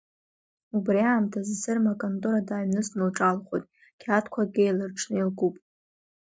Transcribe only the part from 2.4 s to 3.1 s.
дааҩныҵны